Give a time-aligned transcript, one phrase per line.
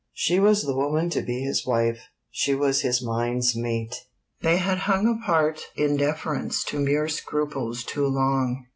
[0.13, 4.07] She was the woman to be his wife; she was his mind's mate:
[4.41, 8.65] they had hung apart in deference to mere scruples too long.